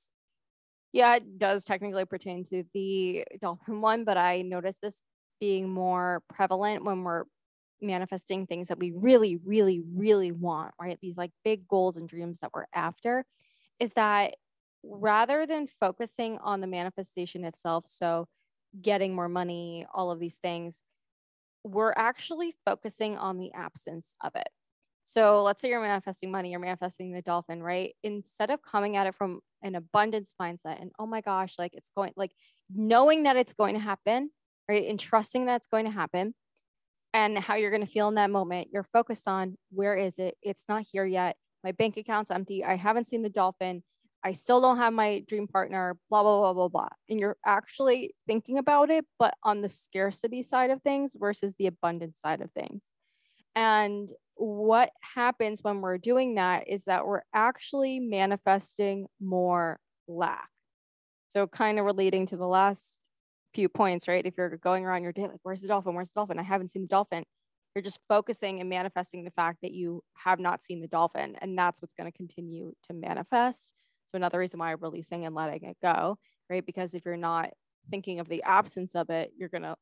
yeah 0.93 1.15
it 1.15 1.39
does 1.39 1.65
technically 1.65 2.05
pertain 2.05 2.45
to 2.45 2.63
the 2.73 3.25
dolphin 3.41 3.81
one 3.81 4.05
but 4.05 4.17
i 4.17 4.43
noticed 4.43 4.81
this 4.81 5.01
being 5.39 5.67
more 5.69 6.21
prevalent 6.29 6.85
when 6.85 7.03
we're 7.03 7.23
manifesting 7.81 8.45
things 8.47 8.67
that 8.67 8.79
we 8.79 8.91
really, 8.91 9.37
really, 9.37 9.81
really 9.95 10.31
want, 10.31 10.73
right? 10.79 10.97
These 11.01 11.17
like 11.17 11.31
big 11.43 11.67
goals 11.67 11.97
and 11.97 12.07
dreams 12.07 12.39
that 12.39 12.51
we're 12.53 12.65
after, 12.73 13.25
is 13.79 13.91
that 13.95 14.35
rather 14.83 15.45
than 15.45 15.67
focusing 15.79 16.37
on 16.39 16.61
the 16.61 16.67
manifestation 16.67 17.43
itself, 17.43 17.85
so 17.87 18.27
getting 18.81 19.13
more 19.15 19.29
money, 19.29 19.85
all 19.93 20.11
of 20.11 20.19
these 20.19 20.37
things, 20.37 20.81
we're 21.63 21.93
actually 21.95 22.55
focusing 22.65 23.17
on 23.17 23.37
the 23.37 23.51
absence 23.53 24.13
of 24.23 24.35
it. 24.35 24.47
So 25.03 25.43
let's 25.43 25.61
say 25.61 25.69
you're 25.69 25.81
manifesting 25.81 26.31
money, 26.31 26.51
you're 26.51 26.59
manifesting 26.59 27.13
the 27.13 27.21
dolphin, 27.21 27.63
right? 27.63 27.95
Instead 28.03 28.49
of 28.49 28.61
coming 28.61 28.97
at 28.97 29.07
it 29.07 29.15
from 29.15 29.39
an 29.63 29.75
abundance 29.75 30.33
mindset 30.41 30.81
and 30.81 30.91
oh 30.99 31.05
my 31.05 31.21
gosh, 31.21 31.55
like 31.57 31.73
it's 31.73 31.89
going, 31.95 32.11
like 32.17 32.31
knowing 32.73 33.23
that 33.23 33.37
it's 33.37 33.53
going 33.53 33.73
to 33.75 33.79
happen, 33.79 34.29
right? 34.67 34.87
And 34.89 34.99
trusting 34.99 35.45
that 35.45 35.55
it's 35.55 35.67
going 35.67 35.85
to 35.85 35.91
happen, 35.91 36.33
and 37.17 37.35
how 37.35 37.55
you're 37.55 37.71
going 37.71 37.83
to 37.83 37.91
feel 37.91 38.09
in 38.09 38.13
that 38.13 38.29
moment. 38.29 38.67
You're 38.71 38.83
focused 38.93 39.27
on 39.27 39.57
where 39.71 39.97
is 39.97 40.19
it? 40.19 40.37
It's 40.43 40.65
not 40.69 40.85
here 40.91 41.03
yet. 41.03 41.35
My 41.63 41.71
bank 41.71 41.97
account's 41.97 42.29
empty. 42.29 42.63
I 42.63 42.75
haven't 42.75 43.09
seen 43.09 43.23
the 43.23 43.29
dolphin. 43.29 43.81
I 44.23 44.33
still 44.33 44.61
don't 44.61 44.77
have 44.77 44.93
my 44.93 45.23
dream 45.27 45.47
partner, 45.47 45.97
blah, 46.11 46.21
blah, 46.21 46.39
blah, 46.41 46.53
blah, 46.53 46.67
blah. 46.67 46.89
And 47.09 47.19
you're 47.19 47.37
actually 47.43 48.13
thinking 48.27 48.59
about 48.59 48.91
it, 48.91 49.03
but 49.17 49.33
on 49.41 49.61
the 49.61 49.69
scarcity 49.69 50.43
side 50.43 50.69
of 50.69 50.83
things 50.83 51.15
versus 51.19 51.55
the 51.57 51.65
abundance 51.65 52.19
side 52.19 52.41
of 52.41 52.51
things. 52.51 52.83
And 53.55 54.11
what 54.35 54.91
happens 55.01 55.63
when 55.63 55.81
we're 55.81 55.97
doing 55.97 56.35
that 56.35 56.69
is 56.69 56.83
that 56.83 57.07
we're 57.07 57.23
actually 57.33 57.99
manifesting 57.99 59.07
more 59.19 59.79
lack. 60.07 60.49
So, 61.29 61.47
kind 61.47 61.79
of 61.79 61.85
relating 61.85 62.27
to 62.27 62.37
the 62.37 62.45
last 62.45 62.99
few 63.57 63.67
points, 63.67 64.07
right? 64.07 64.23
If 64.23 64.35
you're 64.37 64.55
going 64.57 64.85
around 64.85 65.01
your 65.01 65.11
day, 65.11 65.23
like, 65.23 65.39
where's 65.41 65.61
the 65.61 65.67
dolphin? 65.67 65.95
Where's 65.95 66.09
the 66.09 66.19
dolphin? 66.19 66.37
I 66.37 66.43
haven't 66.43 66.69
seen 66.69 66.83
the 66.83 66.87
dolphin. 66.87 67.23
You're 67.73 67.81
just 67.81 67.99
focusing 68.07 68.59
and 68.59 68.69
manifesting 68.69 69.23
the 69.23 69.31
fact 69.31 69.63
that 69.63 69.71
you 69.71 70.03
have 70.13 70.39
not 70.39 70.63
seen 70.63 70.79
the 70.79 70.87
dolphin. 70.87 71.35
And 71.41 71.57
that's 71.57 71.81
what's 71.81 71.95
going 71.95 72.09
to 72.09 72.15
continue 72.15 72.73
to 72.87 72.93
manifest. 72.93 73.73
So, 74.05 74.15
another 74.15 74.37
reason 74.37 74.59
why 74.59 74.73
releasing 74.73 75.25
and 75.25 75.33
letting 75.33 75.63
it 75.63 75.77
go, 75.81 76.19
right? 76.51 76.63
Because 76.63 76.93
if 76.93 77.03
you're 77.03 77.17
not 77.17 77.49
thinking 77.89 78.19
of 78.19 78.29
the 78.29 78.43
absence 78.43 78.93
of 78.93 79.09
it, 79.09 79.31
you're 79.35 79.49
going 79.49 79.63
to 79.63 79.75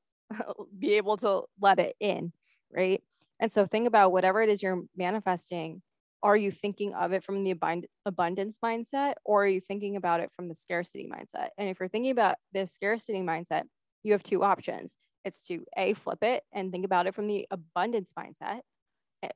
be 0.79 0.94
able 0.94 1.17
to 1.17 1.41
let 1.60 1.77
it 1.77 1.98
in, 2.00 2.32
right? 2.74 3.03
And 3.41 3.51
so, 3.51 3.65
think 3.65 3.88
about 3.88 4.13
whatever 4.13 4.41
it 4.41 4.48
is 4.48 4.63
you're 4.63 4.84
manifesting 4.96 5.82
are 6.25 6.36
you 6.36 6.50
thinking 6.50 6.96
of 6.96 7.13
it 7.13 7.24
from 7.24 7.44
the 7.44 7.53
abund- 7.53 7.86
abundance 8.03 8.58
mindset 8.63 9.13
or 9.24 9.46
are 9.46 9.48
you 9.48 9.62
thinking 9.62 9.96
about 9.96 10.22
it 10.22 10.32
from 10.36 10.48
the 10.50 10.55
scarcity 10.55 11.08
mindset? 11.08 11.50
And 11.60 11.70
if 11.70 11.79
you're 11.79 11.88
thinking 11.88 12.12
about 12.12 12.38
the 12.51 12.65
scarcity 12.65 13.20
mindset, 13.20 13.65
you 14.01 14.13
have 14.13 14.24
two 14.24 14.44
options. 14.44 14.96
It's 15.24 15.46
to 15.46 15.63
A, 15.77 15.94
flip 15.94 16.24
it 16.24 16.41
and 16.51 16.72
think 16.72 16.84
about 16.84 17.05
it 17.05 17.13
from 17.13 17.27
the 17.27 17.48
abundance 17.51 18.12
mindset. 18.17 18.62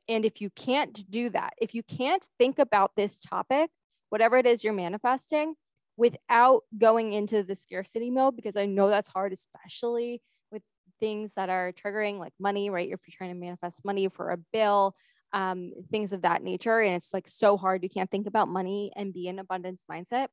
And 0.08 0.26
if 0.26 0.42
you 0.42 0.50
can't 0.50 1.08
do 1.12 1.30
that, 1.30 1.54
if 1.62 1.76
you 1.76 1.84
can't 1.84 2.26
think 2.40 2.58
about 2.58 2.92
this 2.96 3.20
topic, 3.20 3.70
whatever 4.10 4.38
it 4.38 4.48
is 4.48 4.64
you're 4.64 4.74
manifesting, 4.74 5.54
without 5.96 6.64
going 6.76 7.14
into 7.14 7.44
the 7.44 7.56
scarcity 7.56 8.10
mode, 8.10 8.36
because 8.36 8.56
I 8.58 8.66
know 8.66 8.90
that's 8.90 9.10
hard, 9.10 9.32
especially 9.32 10.24
with 10.52 10.64
things 11.00 11.34
that 11.36 11.50
are 11.50 11.72
triggering 11.72 12.18
like 12.18 12.34
money, 12.40 12.72
right? 12.72 12.90
If 12.92 13.02
you're 13.06 13.16
trying 13.16 13.34
to 13.34 13.40
manifest 13.40 13.86
money 13.86 14.08
for 14.08 14.32
a 14.32 14.38
bill, 14.52 14.96
um, 15.34 15.72
things 15.92 16.14
of 16.14 16.24
that 16.24 16.44
nature. 16.44 16.80
And 16.80 16.96
it's 16.96 17.14
like 17.14 17.28
so 17.28 17.58
hard. 17.58 17.84
You 17.84 17.90
can't 17.90 18.10
think 18.10 18.28
about 18.28 18.48
money 18.48 18.92
and 18.96 19.14
be 19.14 19.28
in 19.28 19.40
abundance 19.40 19.84
mindset. 19.90 20.28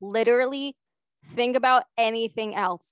Literally 0.00 0.76
think 1.34 1.56
about 1.56 1.84
anything 1.96 2.54
else. 2.54 2.86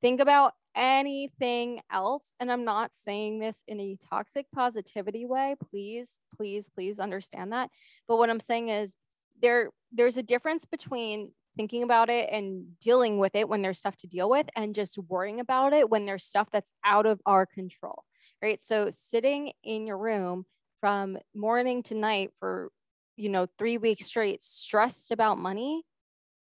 Think 0.00 0.20
about 0.20 0.52
anything 0.74 1.80
else. 1.90 2.34
And 2.38 2.52
I'm 2.52 2.64
not 2.64 2.94
saying 2.94 3.38
this 3.38 3.62
in 3.66 3.80
a 3.80 3.96
toxic 4.10 4.46
positivity 4.54 5.24
way. 5.24 5.56
Please, 5.70 6.18
please, 6.36 6.68
please 6.74 6.98
understand 6.98 7.52
that. 7.52 7.70
But 8.06 8.18
what 8.18 8.30
I'm 8.30 8.40
saying 8.40 8.68
is 8.68 8.94
there 9.40 9.70
there's 9.92 10.16
a 10.16 10.22
difference 10.22 10.64
between 10.64 11.30
thinking 11.56 11.82
about 11.82 12.10
it 12.10 12.28
and 12.30 12.78
dealing 12.80 13.18
with 13.18 13.34
it 13.34 13.48
when 13.48 13.62
there's 13.62 13.78
stuff 13.78 13.96
to 13.96 14.06
deal 14.06 14.28
with 14.28 14.46
and 14.54 14.74
just 14.74 14.98
worrying 14.98 15.40
about 15.40 15.72
it 15.72 15.88
when 15.88 16.04
there's 16.04 16.24
stuff 16.24 16.48
that's 16.52 16.70
out 16.84 17.06
of 17.06 17.20
our 17.24 17.46
control 17.46 18.04
right 18.42 18.62
so 18.62 18.88
sitting 18.90 19.52
in 19.64 19.86
your 19.86 19.96
room 19.96 20.44
from 20.80 21.18
morning 21.34 21.82
to 21.84 21.94
night 21.94 22.30
for 22.38 22.70
you 23.16 23.28
know 23.28 23.46
3 23.58 23.78
weeks 23.78 24.06
straight 24.06 24.42
stressed 24.42 25.10
about 25.10 25.38
money 25.38 25.84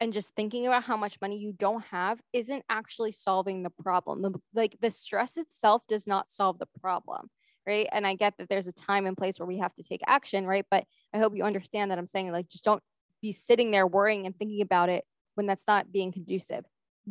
and 0.00 0.12
just 0.12 0.34
thinking 0.34 0.66
about 0.66 0.84
how 0.84 0.96
much 0.96 1.20
money 1.20 1.38
you 1.38 1.52
don't 1.52 1.84
have 1.86 2.20
isn't 2.32 2.64
actually 2.68 3.12
solving 3.12 3.62
the 3.62 3.70
problem. 3.70 4.22
The, 4.22 4.32
like 4.54 4.76
the 4.80 4.90
stress 4.90 5.36
itself 5.36 5.82
does 5.88 6.06
not 6.06 6.30
solve 6.30 6.58
the 6.58 6.68
problem, 6.80 7.30
right? 7.66 7.88
And 7.90 8.06
I 8.06 8.14
get 8.14 8.34
that 8.38 8.48
there's 8.48 8.68
a 8.68 8.72
time 8.72 9.06
and 9.06 9.16
place 9.16 9.38
where 9.38 9.46
we 9.46 9.58
have 9.58 9.74
to 9.74 9.82
take 9.82 10.00
action, 10.06 10.46
right? 10.46 10.64
But 10.70 10.84
I 11.12 11.18
hope 11.18 11.34
you 11.34 11.44
understand 11.44 11.90
that 11.90 11.98
I'm 11.98 12.06
saying 12.06 12.30
like 12.30 12.48
just 12.48 12.64
don't 12.64 12.82
be 13.20 13.32
sitting 13.32 13.70
there 13.70 13.86
worrying 13.86 14.26
and 14.26 14.36
thinking 14.36 14.62
about 14.62 14.88
it 14.88 15.04
when 15.34 15.46
that's 15.46 15.66
not 15.66 15.90
being 15.90 16.12
conducive. 16.12 16.64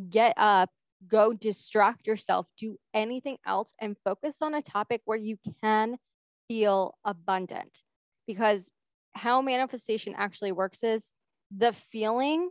Get 0.09 0.33
up, 0.37 0.69
go 1.07 1.33
distract 1.33 2.07
yourself, 2.07 2.47
do 2.57 2.77
anything 2.93 3.37
else 3.45 3.73
and 3.81 3.97
focus 4.05 4.37
on 4.41 4.53
a 4.53 4.61
topic 4.61 5.01
where 5.03 5.17
you 5.17 5.37
can 5.61 5.97
feel 6.47 6.97
abundant. 7.05 7.79
Because 8.25 8.71
how 9.13 9.41
manifestation 9.41 10.13
actually 10.17 10.51
works 10.51 10.83
is 10.83 11.13
the 11.55 11.73
feeling 11.91 12.49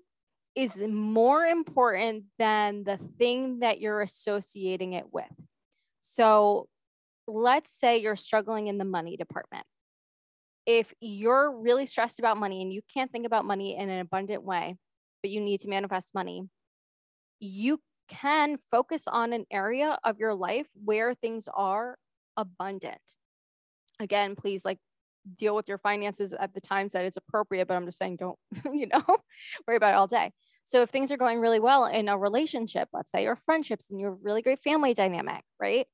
is 0.55 0.77
more 0.79 1.45
important 1.45 2.25
than 2.39 2.85
the 2.85 2.99
thing 3.19 3.61
that 3.61 3.81
you're 3.81 4.01
associating 4.01 4.95
it 4.95 5.13
with. 5.13 5.25
So 6.01 6.69
let's 7.29 7.71
say 7.71 7.99
you're 7.99 8.17
struggling 8.17 8.69
in 8.69 8.79
the 8.79 8.85
money 8.85 9.17
department. 9.17 9.65
If 10.65 10.93
you're 11.01 11.53
really 11.53 11.87
stressed 11.87 12.19
about 12.19 12.39
money 12.39 12.63
and 12.63 12.73
you 12.73 12.81
can't 12.93 13.13
think 13.13 13.27
about 13.27 13.45
money 13.45 13.77
in 13.77 13.89
an 13.91 14.01
abundant 14.01 14.43
way, 14.43 14.77
but 15.23 15.31
you 15.31 15.41
need 15.41 15.61
to 15.61 15.69
manifest 15.69 16.15
money, 16.15 16.45
you 17.39 17.81
can 18.09 18.59
focus 18.71 19.05
on 19.07 19.33
an 19.33 19.45
area 19.51 19.99
of 20.05 20.19
your 20.19 20.35
life 20.35 20.67
where 20.85 21.15
things 21.15 21.49
are 21.55 21.99
abundant. 22.37 23.01
Again, 24.01 24.37
please 24.37 24.65
like 24.65 24.79
deal 25.39 25.57
with 25.57 25.69
your 25.69 25.79
finances 25.79 26.33
at 26.33 26.55
the 26.55 26.61
times 26.61 26.93
that 26.93 27.05
it's 27.05 27.17
appropriate, 27.17 27.67
but 27.67 27.75
I'm 27.75 27.87
just 27.87 27.99
saying 27.99 28.17
don't, 28.17 28.39
you 28.73 28.87
know, 28.87 29.03
worry 29.67 29.77
about 29.77 29.95
it 29.95 29.97
all 29.97 30.07
day. 30.07 30.33
So 30.65 30.83
if 30.83 30.91
things 30.91 31.13
are 31.13 31.17
going 31.17 31.41
really 31.41 31.61
well 31.61 31.87
in 31.87 32.09
a 32.09 32.19
relationship, 32.19 32.89
let's 32.93 33.13
say 33.13 33.23
your 33.23 33.39
friendships 33.47 33.91
and 33.91 34.01
your 34.01 34.13
really 34.13 34.43
great 34.43 34.63
family 34.63 34.95
dynamic, 34.95 35.43
right? 35.61 35.87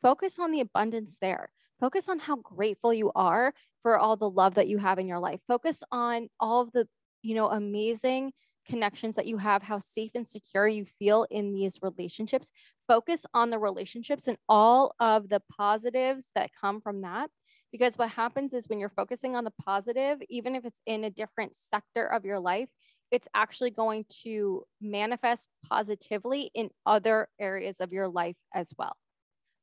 Focus 0.00 0.38
on 0.38 0.52
the 0.52 0.60
abundance 0.60 1.18
there. 1.20 1.50
Focus 1.80 2.08
on 2.08 2.20
how 2.20 2.36
grateful 2.36 2.94
you 2.94 3.10
are 3.16 3.52
for 3.82 3.98
all 3.98 4.16
the 4.16 4.30
love 4.30 4.54
that 4.54 4.68
you 4.68 4.78
have 4.78 5.00
in 5.00 5.08
your 5.08 5.18
life. 5.18 5.40
Focus 5.48 5.82
on 5.90 6.28
all 6.38 6.60
of 6.60 6.72
the, 6.72 6.86
you 7.22 7.34
know, 7.34 7.50
amazing 7.50 8.32
connections 8.66 9.16
that 9.16 9.26
you 9.26 9.36
have, 9.38 9.62
how 9.62 9.80
safe 9.80 10.12
and 10.14 10.26
secure 10.26 10.68
you 10.68 10.84
feel 10.98 11.26
in 11.30 11.52
these 11.52 11.80
relationships. 11.82 12.50
Focus 12.86 13.26
on 13.34 13.50
the 13.50 13.58
relationships 13.58 14.28
and 14.28 14.38
all 14.48 14.94
of 15.00 15.28
the 15.28 15.42
positives 15.56 16.26
that 16.36 16.50
come 16.60 16.80
from 16.80 17.02
that. 17.02 17.28
Because 17.72 17.96
what 17.96 18.10
happens 18.10 18.52
is 18.52 18.68
when 18.68 18.78
you're 18.78 18.90
focusing 18.90 19.34
on 19.34 19.44
the 19.44 19.52
positive, 19.64 20.18
even 20.28 20.54
if 20.54 20.64
it's 20.64 20.80
in 20.86 21.04
a 21.04 21.10
different 21.10 21.56
sector 21.56 22.04
of 22.04 22.24
your 22.24 22.38
life, 22.38 22.68
it's 23.10 23.28
actually 23.34 23.70
going 23.70 24.04
to 24.22 24.64
manifest 24.80 25.48
positively 25.68 26.50
in 26.54 26.70
other 26.86 27.28
areas 27.40 27.76
of 27.80 27.92
your 27.92 28.08
life 28.08 28.36
as 28.54 28.72
well. 28.78 28.96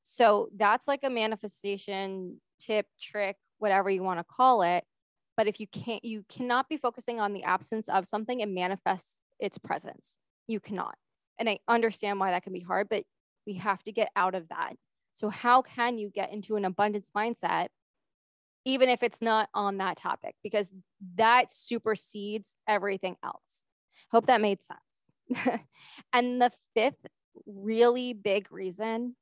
So 0.04 0.50
that's 0.56 0.88
like 0.88 1.02
a 1.04 1.10
manifestation 1.10 2.42
tip, 2.60 2.88
trick, 3.02 3.38
whatever 3.60 3.90
you 3.90 4.02
want 4.02 4.20
to 4.20 4.24
call 4.24 4.64
it. 4.64 4.84
But 5.38 5.48
if 5.48 5.60
you 5.60 5.68
can't, 5.68 6.04
you 6.04 6.26
cannot 6.28 6.68
be 6.68 6.78
focusing 6.78 7.20
on 7.20 7.34
the 7.34 7.44
absence 7.44 7.88
of 7.90 8.08
something 8.08 8.42
and 8.42 8.54
manifest 8.54 9.06
its 9.40 9.58
presence. 9.58 10.18
You 10.48 10.60
cannot. 10.60 10.96
And 11.38 11.48
I 11.48 11.60
understand 11.68 12.20
why 12.20 12.32
that 12.32 12.44
can 12.44 12.54
be 12.54 12.60
hard, 12.60 12.90
but 12.90 13.04
we 13.48 13.54
have 13.56 13.82
to 13.84 13.92
get 13.92 14.10
out 14.16 14.36
of 14.36 14.50
that. 14.50 14.74
So, 15.16 15.30
how 15.30 15.62
can 15.62 15.98
you 15.98 16.10
get 16.10 16.34
into 16.34 16.56
an 16.56 16.66
abundance 16.66 17.10
mindset 17.16 17.68
even 18.66 18.90
if 18.90 19.04
it's 19.04 19.22
not 19.22 19.50
on 19.54 19.78
that 19.78 19.98
topic, 19.98 20.36
because 20.44 20.70
that 21.16 21.52
supersedes 21.52 22.56
everything 22.68 23.16
else. 23.24 23.64
Hope 24.12 24.28
that 24.28 24.42
made 24.42 24.60
sense. 24.64 25.60
and 26.14 26.42
the 26.42 26.52
fifth 26.74 27.06
really 27.46 28.14
big 28.14 28.52
reason 28.52 29.16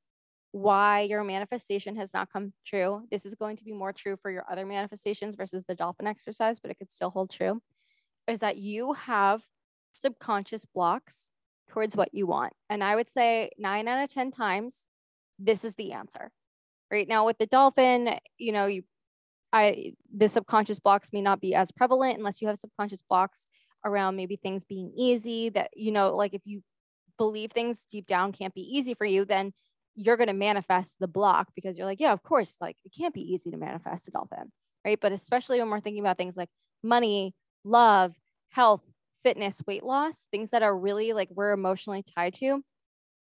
why 0.52 1.02
your 1.02 1.24
manifestation 1.24 1.96
has 1.98 2.14
not 2.14 2.32
come 2.32 2.54
true, 2.66 3.04
this 3.12 3.26
is 3.26 3.36
going 3.36 3.58
to 3.58 3.64
be 3.64 3.74
more 3.74 3.94
true 3.94 4.18
for 4.22 4.32
your 4.32 4.46
other 4.50 4.66
manifestations 4.66 5.36
versus 5.36 5.64
the 5.68 5.76
dolphin 5.76 6.08
exercise, 6.08 6.60
but 6.60 6.72
it 6.72 6.78
could 6.78 6.92
still 6.92 7.10
hold 7.10 7.30
true, 7.30 7.62
is 8.28 8.40
that 8.40 8.58
you 8.58 8.94
have 8.94 9.42
subconscious 9.94 10.66
blocks 10.66 11.30
towards 11.70 11.96
what 11.96 12.14
you 12.14 12.26
want. 12.26 12.54
And 12.70 12.84
I 12.84 12.96
would 12.96 13.10
say 13.10 13.52
nine 13.58 13.88
out 13.88 14.04
of 14.04 14.14
10 14.14 14.32
times, 14.32 14.88
this 15.38 15.64
is 15.64 15.76
the 15.76 15.92
answer. 15.92 16.32
Right 16.90 17.08
now, 17.08 17.26
with 17.26 17.38
the 17.38 17.46
dolphin, 17.46 18.18
you 18.38 18.54
know, 18.54 18.66
you 18.66 18.84
I 19.54 19.94
the 20.16 20.28
subconscious 20.28 20.80
blocks 20.80 21.10
may 21.14 21.22
not 21.22 21.42
be 21.42 21.56
as 21.56 21.72
prevalent 21.72 22.18
unless 22.18 22.42
you 22.42 22.48
have 22.48 22.58
subconscious 22.60 23.02
blocks 23.08 23.46
around 23.86 24.16
maybe 24.16 24.36
things 24.36 24.66
being 24.66 24.92
easy 24.98 25.50
that 25.50 25.70
you 25.76 25.92
know 25.92 26.16
like 26.16 26.34
if 26.34 26.42
you 26.46 26.62
believe 27.18 27.52
things 27.52 27.86
deep 27.92 28.08
down 28.08 28.32
can't 28.32 28.54
be 28.54 28.62
easy 28.62 28.94
for 28.94 29.06
you 29.06 29.26
then 29.26 29.54
you're 29.96 30.18
going 30.18 30.28
to 30.28 30.34
manifest 30.34 30.96
the 31.00 31.08
block 31.08 31.48
because 31.56 31.78
you're 31.78 31.88
like 31.88 32.00
yeah 32.00 32.12
of 32.12 32.22
course 32.24 32.56
like 32.60 32.76
it 32.84 32.92
can't 32.96 33.14
be 33.14 33.22
easy 33.22 33.50
to 33.50 33.58
manifest 33.58 34.08
a 34.08 34.12
dolphin 34.12 34.52
right? 34.88 35.00
But 35.02 35.12
especially 35.12 35.60
when 35.60 35.70
we're 35.70 35.82
thinking 35.82 36.02
about 36.02 36.18
things 36.18 36.38
like 36.38 36.50
money 36.82 37.34
love 37.66 38.16
health 38.50 38.82
fitness 39.24 39.62
weight 39.68 39.84
loss 39.84 40.16
things 40.32 40.52
that 40.52 40.64
are 40.64 40.78
really 40.78 41.12
like 41.12 41.28
we're 41.34 41.52
emotionally 41.52 42.04
tied 42.16 42.34
to 42.36 42.64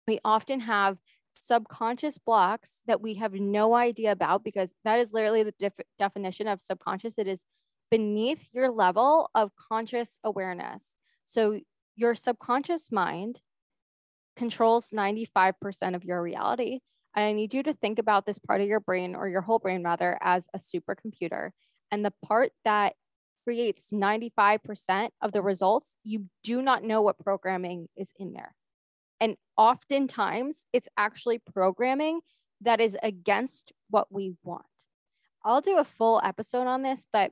we 0.08 0.20
often 0.24 0.62
have 0.62 0.98
subconscious 1.34 2.18
blocks 2.18 2.82
that 2.88 3.02
we 3.02 3.16
have 3.16 3.34
no 3.34 3.74
idea 3.74 4.12
about 4.12 4.44
because 4.44 4.72
that 4.84 5.00
is 5.00 5.12
literally 5.14 5.44
the 5.44 5.54
def- 5.60 5.74
definition 5.98 6.48
of 6.48 6.62
subconscious. 6.62 7.16
It 7.18 7.28
is 7.28 7.42
beneath 7.90 8.48
your 8.52 8.70
level 8.70 9.30
of 9.34 9.52
conscious 9.56 10.20
awareness. 10.24 10.96
So 11.26 11.60
your 11.96 12.16
subconscious 12.16 12.92
mind 12.92 13.42
controls 14.36 14.92
95% 14.92 15.96
of 15.96 16.04
your 16.04 16.22
reality. 16.22 16.80
And 17.16 17.26
I 17.26 17.34
need 17.34 17.54
you 17.54 17.64
to 17.64 17.74
think 17.74 18.00
about 18.00 18.26
this 18.26 18.40
part 18.40 18.62
of 18.62 18.68
your 18.68 18.80
brain 18.80 19.16
or 19.16 19.28
your 19.28 19.42
whole 19.42 19.60
brain 19.60 19.84
rather 19.84 20.18
as 20.22 20.48
a 20.54 20.60
supercomputer. 20.60 21.52
And 21.92 22.06
the 22.06 22.14
part 22.26 22.52
that 22.64 22.94
creates 23.44 23.88
95% 23.92 25.10
of 25.22 25.32
the 25.32 25.42
results, 25.42 25.96
you 26.04 26.26
do 26.44 26.62
not 26.62 26.84
know 26.84 27.02
what 27.02 27.18
programming 27.20 27.88
is 27.98 28.12
in 28.18 28.34
there. 28.34 28.56
And 29.22 29.36
oftentimes 29.58 30.66
it's 30.74 30.88
actually 30.98 31.40
programming 31.40 32.22
that 32.62 32.80
is 32.80 32.98
against 33.04 33.72
what 33.90 34.08
we 34.12 34.34
want. 34.44 34.66
I'll 35.44 35.62
do 35.62 35.78
a 35.78 35.84
full 35.84 36.22
episode 36.24 36.68
on 36.68 36.82
this, 36.82 37.06
but 37.12 37.32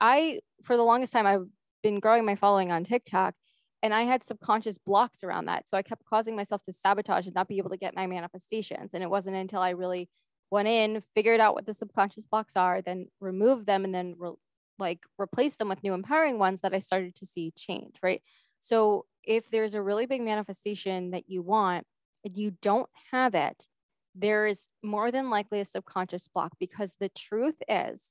I, 0.00 0.40
for 0.64 0.76
the 0.76 0.82
longest 0.82 1.12
time, 1.12 1.26
I've 1.26 1.46
been 1.82 2.00
growing 2.00 2.24
my 2.24 2.34
following 2.34 2.72
on 2.72 2.84
TikTok 2.84 3.34
and 3.82 3.92
I 3.94 4.02
had 4.02 4.24
subconscious 4.24 4.78
blocks 4.78 5.22
around 5.22 5.46
that. 5.46 5.68
So 5.68 5.76
I 5.76 5.82
kept 5.82 6.04
causing 6.06 6.34
myself 6.34 6.62
to 6.64 6.72
sabotage 6.72 7.26
and 7.26 7.34
not 7.34 7.48
be 7.48 7.58
able 7.58 7.70
to 7.70 7.76
get 7.76 7.94
my 7.94 8.06
manifestations. 8.06 8.90
And 8.94 9.02
it 9.02 9.10
wasn't 9.10 9.36
until 9.36 9.60
I 9.60 9.70
really 9.70 10.08
went 10.50 10.68
in, 10.68 11.02
figured 11.14 11.40
out 11.40 11.54
what 11.54 11.66
the 11.66 11.74
subconscious 11.74 12.26
blocks 12.26 12.56
are, 12.56 12.80
then 12.80 13.08
removed 13.20 13.66
them 13.66 13.84
and 13.84 13.94
then 13.94 14.14
re- 14.18 14.32
like 14.78 15.00
replace 15.20 15.56
them 15.56 15.68
with 15.68 15.82
new 15.82 15.94
empowering 15.94 16.38
ones 16.38 16.60
that 16.62 16.74
I 16.74 16.78
started 16.78 17.14
to 17.16 17.26
see 17.26 17.52
change, 17.56 17.96
right? 18.02 18.22
So 18.60 19.04
if 19.26 19.50
there's 19.50 19.74
a 19.74 19.82
really 19.82 20.06
big 20.06 20.22
manifestation 20.22 21.10
that 21.10 21.24
you 21.28 21.42
want 21.42 21.86
and 22.24 22.36
you 22.36 22.52
don't 22.62 22.88
have 23.10 23.34
it, 23.34 23.66
there 24.14 24.46
is 24.46 24.68
more 24.82 25.10
than 25.10 25.30
likely 25.30 25.60
a 25.60 25.64
subconscious 25.64 26.28
block 26.28 26.52
because 26.58 26.96
the 26.98 27.10
truth 27.10 27.56
is 27.68 28.10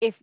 if 0.00 0.20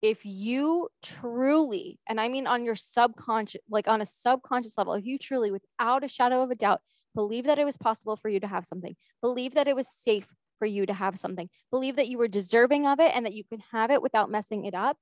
if 0.00 0.24
you 0.24 0.88
truly 1.02 1.98
and 2.08 2.20
i 2.20 2.28
mean 2.28 2.46
on 2.46 2.64
your 2.64 2.76
subconscious 2.76 3.60
like 3.68 3.88
on 3.88 4.00
a 4.00 4.06
subconscious 4.06 4.78
level 4.78 4.94
if 4.94 5.04
you 5.04 5.18
truly 5.18 5.50
without 5.50 6.04
a 6.04 6.08
shadow 6.08 6.42
of 6.42 6.50
a 6.50 6.54
doubt 6.54 6.80
believe 7.14 7.44
that 7.44 7.58
it 7.58 7.64
was 7.64 7.76
possible 7.76 8.16
for 8.16 8.28
you 8.28 8.40
to 8.40 8.46
have 8.46 8.64
something 8.64 8.94
believe 9.20 9.54
that 9.54 9.68
it 9.68 9.76
was 9.76 9.88
safe 9.88 10.26
for 10.58 10.66
you 10.66 10.86
to 10.86 10.94
have 10.94 11.18
something 11.18 11.48
believe 11.70 11.96
that 11.96 12.08
you 12.08 12.16
were 12.16 12.28
deserving 12.28 12.86
of 12.86 13.00
it 13.00 13.12
and 13.14 13.26
that 13.26 13.34
you 13.34 13.44
can 13.44 13.60
have 13.72 13.90
it 13.90 14.00
without 14.00 14.30
messing 14.30 14.64
it 14.64 14.74
up 14.74 14.96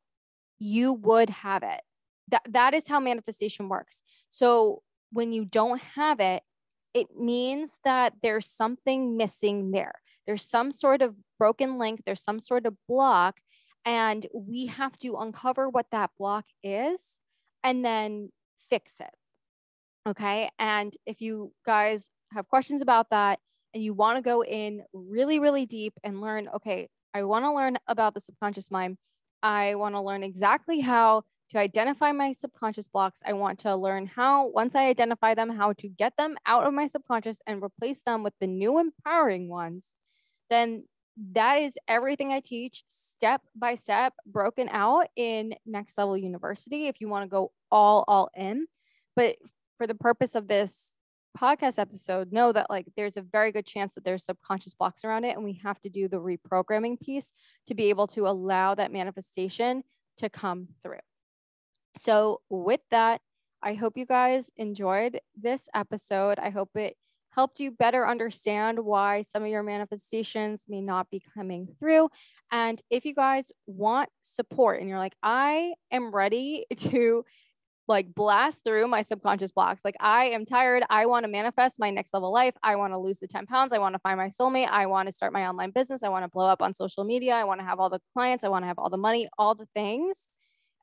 you 0.59 0.93
would 0.93 1.31
have 1.31 1.63
it 1.63 1.81
that 2.29 2.43
that 2.49 2.75
is 2.75 2.89
how 2.89 3.01
manifestation 3.01 3.69
works. 3.69 4.03
So 4.31 4.83
when 5.13 5.33
you 5.33 5.45
don't 5.45 5.81
have 5.81 6.21
it 6.21 6.43
it 6.95 7.09
means 7.19 7.69
that 7.85 8.15
there's 8.23 8.47
something 8.47 9.19
missing 9.19 9.71
there. 9.71 9.93
There's 10.27 10.43
some 10.43 10.73
sort 10.73 11.03
of 11.03 11.15
broken 11.39 11.79
link 11.79 12.03
there's 12.07 12.23
some 12.23 12.41
sort 12.41 12.67
of 12.67 12.75
block 12.89 13.37
and 13.85 14.27
we 14.35 14.67
have 14.67 14.99
to 14.99 15.17
uncover 15.17 15.69
what 15.69 15.87
that 15.93 16.11
block 16.19 16.47
is 16.63 17.01
and 17.63 17.85
then 17.85 18.31
fix 18.71 19.01
it. 19.01 19.15
Okay? 20.09 20.51
And 20.59 20.97
if 21.05 21.21
you 21.21 21.53
guys 21.65 22.11
have 22.33 22.49
questions 22.49 22.81
about 22.81 23.11
that 23.11 23.39
and 23.75 23.83
you 23.83 23.95
want 23.95 24.17
to 24.17 24.23
go 24.23 24.43
in 24.43 24.83
really 24.93 25.39
really 25.39 25.67
deep 25.67 25.93
and 26.03 26.21
learn 26.21 26.49
okay 26.49 26.89
i 27.15 27.23
want 27.23 27.45
to 27.45 27.53
learn 27.53 27.79
about 27.87 28.15
the 28.15 28.21
subconscious 28.21 28.71
mind. 28.71 28.97
I 29.43 29.75
want 29.77 29.95
to 29.95 30.01
learn 30.01 30.23
exactly 30.23 30.81
how 30.81 31.23
to 31.51 31.59
identify 31.59 32.13
my 32.13 32.33
subconscious 32.33 32.89
blocks. 32.89 33.23
I 33.25 33.33
want 33.35 33.61
to 33.61 33.77
learn 33.77 34.07
how, 34.07 34.49
once 34.49 34.75
I 34.75 34.89
identify 34.89 35.35
them, 35.35 35.51
how 35.51 35.73
to 35.75 35.89
get 35.89 36.15
them 36.17 36.37
out 36.47 36.67
of 36.67 36.75
my 36.75 36.87
subconscious 36.87 37.39
and 37.47 37.63
replace 37.63 38.03
them 38.03 38.23
with 38.23 38.35
the 38.41 38.47
new 38.47 38.79
empowering 38.79 39.49
ones. 39.49 39.85
Then 40.51 40.85
that 41.33 41.57
is 41.63 41.79
everything 41.89 42.33
I 42.33 42.41
teach 42.41 42.85
step 42.89 43.41
by 43.55 43.77
step, 43.77 44.13
broken 44.27 44.69
out 44.69 45.07
in 45.17 45.55
Next 45.65 45.97
Level 45.97 46.15
YOUniversity. 46.15 46.89
If 46.89 47.01
you 47.01 47.09
want 47.09 47.25
to 47.25 47.31
go 47.31 47.53
all, 47.71 48.05
all 48.07 48.29
in, 48.35 48.67
But 49.17 49.37
for 49.79 49.87
the 49.87 49.95
purpose 49.95 50.35
of 50.35 50.47
this 50.47 50.95
podcast 51.37 51.79
episode, 51.79 52.33
know 52.33 52.53
that 52.53 52.71
like 52.71 52.87
there's 52.97 53.17
a 53.17 53.23
very 53.23 53.51
good 53.51 53.67
chance 53.67 53.95
that 53.95 54.05
there's 54.05 54.25
subconscious 54.25 54.75
blocks 54.75 55.05
around 55.05 55.25
it. 55.25 55.35
And 55.35 55.45
we 55.45 55.61
have 55.63 55.81
to 55.83 55.89
do 55.89 56.07
the 56.07 56.21
reprogramming 56.21 57.01
piece 57.01 57.33
to 57.67 57.75
be 57.75 57.89
able 57.89 58.07
to 58.09 58.29
allow 58.29 58.75
that 58.75 58.93
manifestation 58.93 59.83
to 60.19 60.29
come 60.29 60.69
through. 60.83 60.99
So, 61.99 62.41
with 62.51 62.81
that, 62.91 63.21
I 63.63 63.75
hope 63.75 63.97
you 63.97 64.07
guys 64.07 64.51
enjoyed 64.57 65.21
this 65.35 65.69
episode. 65.75 66.39
I 66.39 66.51
hope 66.51 66.71
it 66.77 66.97
helped 67.31 67.61
you 67.61 67.71
better 67.71 68.07
understand 68.07 68.79
why 68.79 69.23
some 69.23 69.43
of 69.43 69.49
your 69.49 69.63
manifestations 69.63 70.65
may 70.69 70.81
not 70.81 71.11
be 71.11 71.23
coming 71.35 71.69
through. 71.79 72.09
And 72.51 72.81
if 72.91 73.05
you 73.05 73.15
guys 73.15 73.53
want 73.67 74.09
support 74.23 74.81
and 74.81 74.89
you're 74.89 74.99
like, 74.99 75.17
I 75.23 75.75
am 75.91 76.15
ready 76.15 76.67
to 76.79 77.25
like 77.89 78.15
blast 78.15 78.65
through 78.65 78.89
my 78.89 79.03
subconscious 79.03 79.53
blocks. 79.53 79.83
Like 79.85 79.97
I 80.01 80.27
am 80.27 80.45
tired. 80.45 80.83
I 80.91 81.07
want 81.07 81.25
to 81.25 81.31
manifest 81.31 81.79
my 81.79 81.91
next 81.91 82.13
level 82.13 82.33
life. 82.33 82.55
I 82.63 82.77
want 82.77 82.93
to 82.93 82.99
lose 82.99 83.19
the 83.21 83.29
10 83.29 83.47
pounds. 83.47 83.73
I 83.73 83.79
want 83.79 83.95
to 83.95 84.01
find 84.01 84.17
my 84.17 84.29
soulmate. 84.29 84.69
I 84.69 84.87
want 84.87 85.09
to 85.09 85.13
start 85.13 85.33
my 85.33 85.47
online 85.47 85.71
business. 85.71 86.03
I 86.03 86.09
want 86.09 86.25
to 86.25 86.29
blow 86.29 86.47
up 86.47 86.63
on 86.63 86.75
social 86.75 87.05
media. 87.05 87.35
I 87.35 87.45
want 87.45 87.61
to 87.61 87.67
have 87.67 87.79
all 87.79 87.91
the 87.91 88.01
clients. 88.13 88.43
I 88.45 88.49
want 88.49 88.65
to 88.65 88.67
have 88.67 88.79
all 88.79 88.91
the 88.91 88.97
money, 88.97 89.29
all 89.39 89.55
the 89.55 89.69
things. 89.75 90.31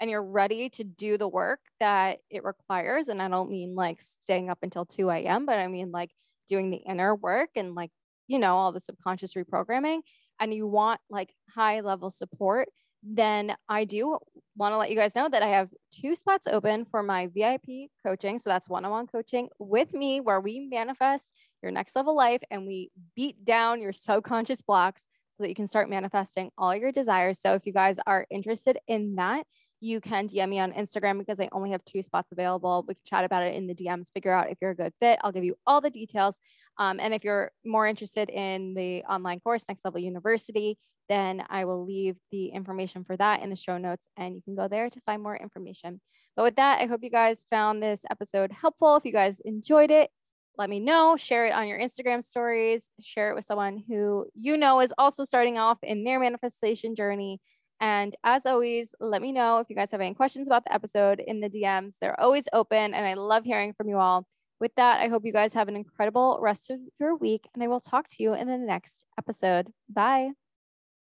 And 0.04 0.12
you're 0.12 0.22
ready 0.22 0.68
to 0.72 0.84
do 0.84 1.18
the 1.18 1.30
work 1.30 1.62
that 1.80 2.20
it 2.30 2.44
requires. 2.44 3.08
And 3.08 3.22
I 3.22 3.30
don't 3.30 3.50
mean 3.50 3.74
like 3.74 4.02
staying 4.02 4.50
up 4.50 4.60
until 4.62 4.84
2 4.86 5.10
a.m., 5.10 5.46
but 5.46 5.60
I 5.60 5.68
mean 5.70 5.92
like 5.92 6.12
doing 6.50 6.72
the 6.72 6.78
inner 6.78 7.16
work 7.16 7.52
and 7.56 7.74
like, 7.74 7.92
you 8.28 8.38
know, 8.38 8.58
all 8.58 8.74
the 8.74 8.82
subconscious 8.82 9.34
reprogramming. 9.36 10.02
And 10.42 10.54
you 10.54 10.68
want 10.68 11.00
like 11.10 11.34
high 11.56 11.80
level 11.80 12.12
support 12.12 12.68
then 13.04 13.54
I 13.68 13.84
do 13.84 14.18
want 14.56 14.72
to 14.72 14.78
let 14.78 14.90
you 14.90 14.96
guys 14.96 15.16
know 15.16 15.28
that 15.28 15.44
I 15.44 15.50
have 15.50 15.70
two 15.92 16.16
spots 16.16 16.48
open 16.48 16.86
for 16.86 17.04
my 17.04 17.28
VIP 17.28 17.90
coaching. 18.06 18.40
So 18.40 18.50
that's 18.50 18.70
one 18.70 18.86
on 18.86 18.92
one 18.92 19.08
coaching 19.08 19.50
with 19.60 19.94
me, 19.94 20.22
where 20.22 20.40
we 20.40 20.68
manifest 20.72 21.30
your 21.62 21.72
next 21.72 21.96
level 21.96 22.16
life 22.16 22.42
and 22.50 22.66
we 22.66 22.92
beat 23.16 23.44
down 23.44 23.82
your 23.82 23.92
subconscious 23.92 24.62
blocks 24.62 25.06
so 25.36 25.44
that 25.44 25.50
you 25.50 25.56
can 25.56 25.68
start 25.68 25.90
manifesting 25.90 26.50
all 26.58 26.76
your 26.76 26.92
desires. 26.92 27.42
So 27.42 27.56
if 27.56 27.66
you 27.66 27.74
guys 27.74 27.98
are 28.08 28.26
interested 28.30 28.78
in 28.88 29.16
that, 29.16 29.46
you 29.84 30.00
can 30.00 30.30
DM 30.30 30.48
me 30.48 30.60
on 30.60 30.72
Instagram 30.72 31.20
because 31.20 31.42
I 31.42 31.50
only 31.52 31.72
have 31.72 31.84
two 31.84 32.02
spots 32.02 32.32
available. 32.32 32.86
We 32.88 32.94
can 32.94 33.04
chat 33.06 33.26
about 33.26 33.44
it 33.44 33.54
in 33.54 33.68
the 33.68 33.76
DMs, 33.76 34.14
figure 34.14 34.32
out 34.32 34.50
if 34.50 34.58
you're 34.62 34.72
a 34.72 34.76
good 34.76 34.94
fit. 35.02 35.20
I'll 35.22 35.34
give 35.34 35.44
you 35.44 35.56
all 35.68 35.82
the 35.82 35.90
details. 35.90 36.38
Um, 36.78 37.02
and 37.02 37.14
if 37.14 37.26
you're 37.26 37.52
more 37.66 37.86
interested 37.86 38.30
in 38.30 38.76
the 38.76 39.04
online 39.04 39.42
course, 39.42 39.66
Next 39.68 39.84
Level 39.84 40.00
YOUniversity, 40.00 40.76
then 41.10 41.44
I 41.50 41.66
will 41.66 41.84
leave 41.84 42.16
the 42.32 42.46
information 42.48 43.04
for 43.04 43.18
that 43.18 43.44
in 43.44 43.50
the 43.50 43.58
show 43.58 43.78
notes 43.78 44.08
and 44.16 44.36
you 44.36 44.42
can 44.42 44.56
go 44.56 44.70
there 44.70 44.90
to 44.90 45.02
find 45.02 45.22
more 45.22 45.36
information. 45.36 46.00
But 46.38 46.44
with 46.44 46.56
that, 46.56 46.80
I 46.80 46.86
hope 46.86 47.04
you 47.04 47.10
guys 47.10 47.46
found 47.50 47.84
this 47.84 48.04
episode 48.10 48.54
helpful. 48.54 48.96
If 48.96 49.04
you 49.04 49.12
guys 49.12 49.42
enjoyed 49.44 49.92
it, 49.92 50.10
let 50.58 50.70
me 50.70 50.80
know. 50.80 51.18
Share 51.18 51.48
it 51.48 51.54
on 51.54 51.68
your 51.68 51.80
Instagram 51.80 52.24
stories. 52.24 52.90
Share 53.02 53.32
it 53.32 53.36
with 53.36 53.44
someone 53.44 53.84
who 53.86 54.28
you 54.34 54.56
know 54.56 54.80
is 54.80 54.94
also 54.98 55.26
starting 55.26 55.58
off 55.58 55.80
in 55.84 56.06
their 56.06 56.22
manifestation 56.22 56.96
journey. 56.96 57.42
And 57.84 58.16
as 58.24 58.46
always, 58.46 58.96
let 59.02 59.22
me 59.22 59.34
know 59.34 59.58
if 59.58 59.70
you 59.70 59.76
guys 59.76 59.92
have 59.92 60.00
any 60.00 60.14
questions 60.14 60.48
about 60.48 60.64
the 60.64 60.74
episode 60.74 61.20
in 61.20 61.42
the 61.42 61.50
DMs. 61.50 61.96
They're 62.00 62.18
always 62.18 62.46
open, 62.54 62.94
and 62.94 63.06
I 63.06 63.16
love 63.16 63.44
hearing 63.44 63.74
from 63.74 63.90
you 63.90 63.98
all. 63.98 64.26
With 64.62 64.74
that, 64.76 65.02
I 65.02 65.10
hope 65.10 65.26
you 65.26 65.34
guys 65.34 65.52
have 65.52 65.68
an 65.68 65.76
incredible 65.76 66.40
rest 66.42 66.70
of 66.70 66.80
your 66.98 67.18
week, 67.18 67.46
and 67.54 67.62
I 67.62 67.68
will 67.68 67.82
talk 67.82 68.08
to 68.12 68.24
you 68.24 68.36
in 68.36 68.48
the 68.48 68.58
next 68.58 69.04
episode. 69.20 69.74
Bye. 69.90 70.30